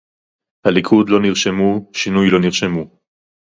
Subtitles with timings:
[0.67, 2.97] הליכוד לא נרשמו, שינוי לא נרשמו